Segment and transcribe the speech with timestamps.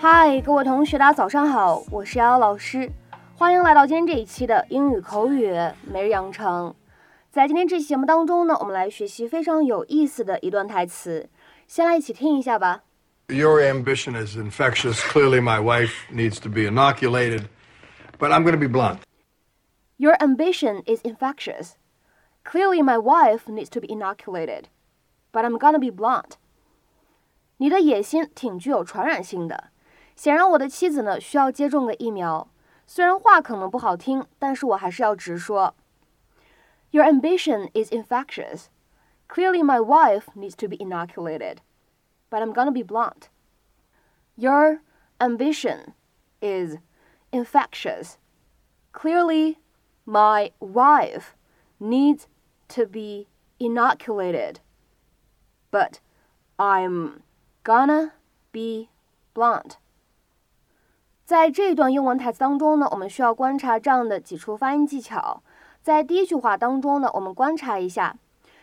[0.00, 2.88] 嗨，各位同学，大家早上好，我是瑶瑶老师，
[3.36, 5.52] 欢迎来到今天这一期的英语口语
[5.82, 6.72] 每日养成。
[7.32, 11.28] 在今天这期节目当中呢，我们来学习非常有意思的一段台词，
[11.66, 12.84] 先来一起听一下吧。
[13.26, 15.00] Your ambition is infectious.
[15.00, 17.46] Clearly, my wife needs to be inoculated.
[18.20, 18.98] But I'm going to be blunt.
[19.96, 21.72] Your ambition is infectious.
[22.44, 24.66] Clearly, my wife needs to be inoculated.
[25.32, 26.36] But I'm gonna be blunt.
[27.56, 29.70] 你的野心挺具有传染性的。
[30.17, 32.47] 显然，我的妻子呢需要接种个疫苗。
[32.85, 35.73] 虽然话可能不好听，但是我还是要直说。
[36.91, 38.65] Your ambition is infectious.
[39.27, 41.57] Clearly, my wife needs to be inoculated.
[42.29, 43.29] But I'm gonna be blunt.
[44.35, 44.81] Your
[45.19, 45.93] ambition
[46.39, 46.77] is
[47.31, 48.17] infectious.
[48.91, 49.57] Clearly,
[50.05, 51.35] my wife
[51.79, 52.27] needs
[52.69, 53.27] to be
[53.59, 54.59] inoculated.
[55.71, 55.99] But
[56.59, 57.23] I'm
[57.63, 58.13] gonna
[58.51, 58.89] be
[59.33, 59.77] blunt.
[61.28, 65.42] 在这一段英文台词当中呢，我们需要观察这样的几处发音技巧。
[65.82, 68.16] 在第一句话当中呢，我们观察一下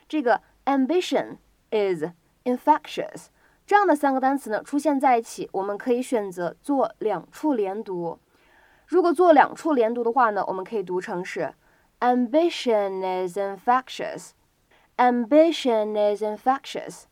[0.09, 1.37] 这个 ambition
[1.69, 2.05] is
[2.43, 3.27] infectious
[3.67, 8.17] 这样的三个单词呢出现在一起，我们可以选择做两处连读。
[8.87, 11.53] 如果做两处连读的话呢，我们可以读成是
[11.99, 14.31] ambition is infectious。
[14.97, 17.03] ambition is infectious。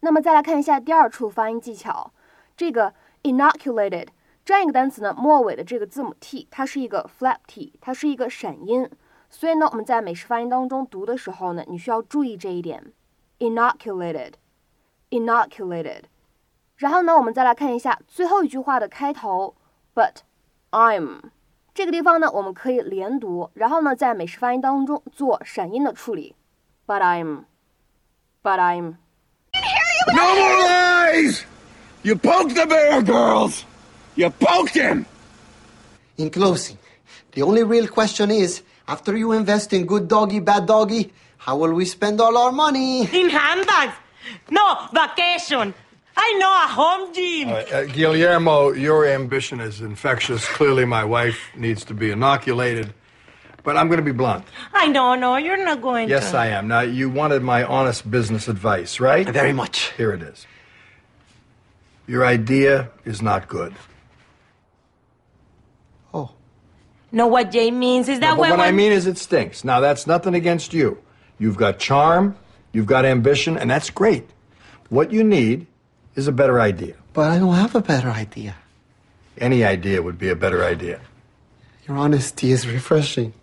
[0.00, 2.10] 那么再来看一下第二处发音技巧，
[2.56, 4.08] 这个 inoculated。
[4.46, 8.88] 这样一个单词呢，末尾的这个字母 t，它是一个 flap t，它是一个闪音，
[9.28, 12.92] 所以呢，我们在美式发音当中读的时候呢，你需要注意这一点
[13.40, 16.02] ，inoculated，inoculated。
[16.76, 19.56] 然后呢，我们再来看一下最后一句话的开头
[19.92, 20.18] ，but
[20.70, 21.22] I'm
[21.74, 26.36] 这个地方呢，我们可以连读，然后呢，在美式发音当中做闪音的处理
[26.86, 28.94] ，but I'm，but I'm。
[30.14, 31.42] No more lies!
[32.02, 33.64] You poked the bear, girls!
[34.16, 35.06] You poked him!
[36.18, 36.78] In closing,
[37.32, 41.74] the only real question is after you invest in good doggy, bad doggy, how will
[41.74, 43.02] we spend all our money?
[43.02, 43.94] In handbags.
[44.50, 45.74] No, vacation.
[46.16, 47.48] I know a home gym.
[47.50, 50.46] Uh, uh, Guillermo, your ambition is infectious.
[50.48, 52.94] Clearly, my wife needs to be inoculated.
[53.62, 54.44] But I'm going to be blunt.
[54.72, 56.38] I know, no, you're not going Yes, to.
[56.38, 56.68] I am.
[56.68, 59.28] Now, you wanted my honest business advice, right?
[59.28, 59.92] Very much.
[59.96, 60.46] Here it is.
[62.06, 63.74] Your idea is not good.
[66.14, 66.30] Oh.
[67.11, 69.63] No, what Jay means is that but when, what I when- mean is it stinks.
[69.63, 70.97] Now, that's nothing against you.
[71.39, 72.35] You've got charm,
[72.71, 74.29] you've got ambition, and that's great.
[74.89, 75.67] What you need
[76.15, 76.95] is a better idea.
[77.13, 78.55] But I don't have a better idea.
[79.37, 80.99] Any idea would be a better idea.
[81.87, 83.33] Your honesty is refreshing.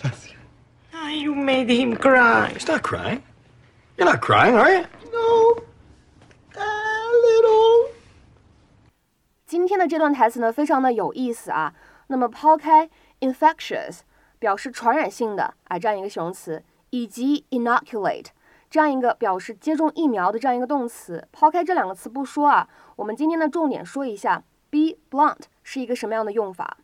[0.00, 0.32] Gracias.
[0.94, 2.50] Ah, you made him cry.
[2.54, 3.22] He's not crying.
[3.98, 4.84] You're not crying, are you?
[5.12, 5.62] No.
[6.56, 6.68] A
[7.26, 7.90] little.
[9.46, 11.72] 今天的这段台词呢，非常的有意思啊。
[12.11, 12.89] 那么抛开
[13.21, 14.01] infectious
[14.37, 18.25] 表示传染性的啊这样一个形容词，以及 inoculate
[18.69, 22.67] 这样一个表示接种疫苗的这样一个动词，抛开这两个词不说啊，
[22.97, 26.77] 我们今天的重点说一下 be blunt 是一个什么样的用法。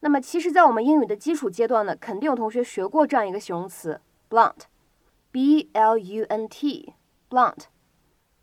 [0.00, 7.66] 那么其实，在我们英语的基础阶段呢，肯定有同学学过这样一个形容词 blunt，b l u n t，blunt，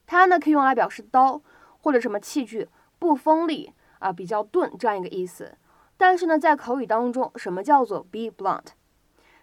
[0.07, 1.41] 它呢可以用来表示刀
[1.81, 5.57] 或者什么器具不锋利啊，比较钝这样一个意思。
[6.01, 8.69] 但是呢，在口语当中，什么叫做 be blunt？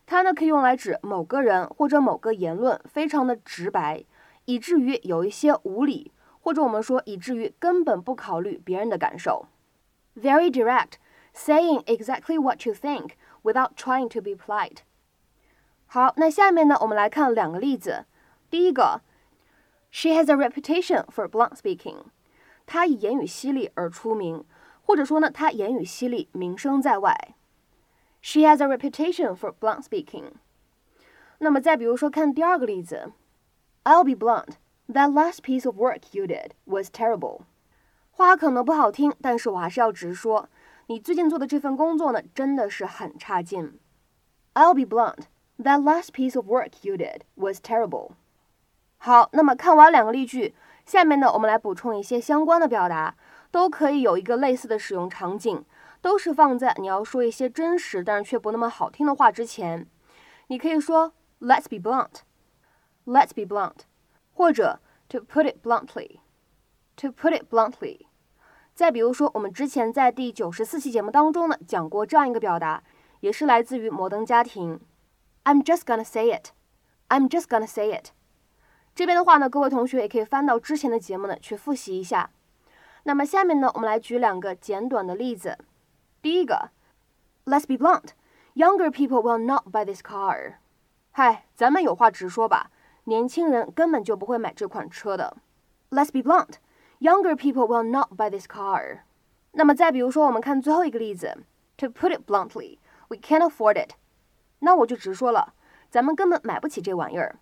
[0.06, 4.04] 它呢可以用来指某个人或者某个言论非常的直白，
[4.46, 6.10] 以至于有一些无理，
[6.40, 9.46] 或者我们说以至于根本不考虑别人的感受。
[10.16, 10.94] Very direct,
[11.32, 13.10] saying exactly what you think
[13.44, 14.78] without trying to be polite。
[15.86, 18.06] 好，那下面呢，我们来看两个例子。
[18.50, 19.02] 第一个
[19.92, 22.06] ，She has a reputation for blunt speaking。
[22.66, 24.44] 她以言语犀利而出名，
[24.88, 27.34] 或者说呢，他言语犀利，名声在外。
[28.22, 30.30] She has a reputation for blunt speaking。
[31.40, 33.12] 那么再比如说，看第二个例子
[33.84, 34.54] ，I'll be blunt.
[34.88, 37.42] That last piece of work you did was terrible.
[38.10, 40.48] 话可能不好听，但是我还是要直说，
[40.86, 43.78] 你最近做的这份工作呢，真的是很差劲。
[44.54, 45.24] I'll be blunt.
[45.62, 48.12] That last piece of work you did was terrible.
[48.96, 50.54] 好，那么看完两个例句，
[50.86, 53.14] 下面呢，我们来补充一些相关的表达，
[53.50, 55.64] 都可以有一个类似的使用场景，
[56.00, 59.86] 都是放在你要说一些真实但是却不那么好听的话之前。
[60.48, 62.20] 你可以说 "Let's be blunt."
[63.04, 63.80] Let's be blunt，
[64.34, 64.80] 或者
[65.10, 66.18] To put it bluntly.
[66.96, 68.00] To put it bluntly.
[68.74, 72.82] 再比如说，我们之前在第九十四期节目当中呢讲过这样一个表达，
[73.20, 74.78] 也是来自于《摩登家庭》。
[75.50, 76.50] I'm just gonna say it.
[77.08, 78.10] I'm just gonna say it.
[78.94, 82.30] 这边的话呢，各位同学也可以翻到之前的节目呢去复习一下。
[83.03, 85.57] 那么下面呢，我们来举两个简短的例子。
[86.21, 86.69] 第一个，
[87.45, 88.09] Let's be blunt,
[88.55, 90.55] younger people will not buy this car。
[91.11, 92.71] 嗨，咱们有话直说吧，
[93.03, 95.37] 年轻人根本就不会买这款车的。
[95.89, 96.53] Let's be blunt,
[96.99, 99.01] younger people will not buy this car。
[99.51, 101.43] 那么再比如说，我们看最后一个例子，
[101.77, 102.77] To put it bluntly,
[103.09, 103.91] we can't afford it。
[104.59, 105.53] 那我就直说了，
[105.89, 107.37] 咱们根本买不起这玩意儿。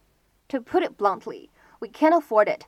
[0.50, 1.50] To put it bluntly,
[1.80, 2.64] we can't afford it。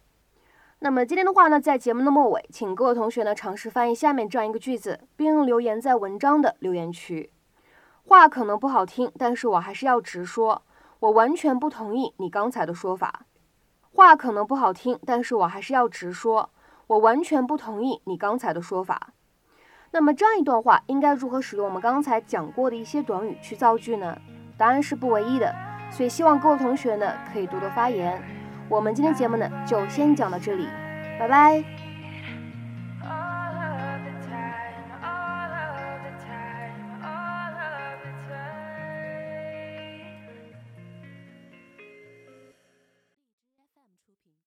[0.80, 7.32] 那么今天的话呢，在节目的末尾，请各位同学呢尝试翻译下面这样一个句子，并留言在文章的留言区。
[8.04, 10.62] 话可能不好听，但是我还是要直说，
[11.00, 13.22] 我完全不同意你刚才的说法。
[13.92, 16.50] 话可能不好听，但是我还是要直说，
[16.86, 19.14] 我完全不同意你刚才的说法。
[19.90, 24.16] 那么这样一段话应该如何使用我们刚才讲过的一些短语去造句呢？
[24.56, 25.52] 答案是不唯一的，
[25.90, 28.37] 所以希望各位同学呢可以多多发言。
[28.68, 30.66] 我们今天节目呢就先讲到这里，
[31.18, 31.87] 拜拜。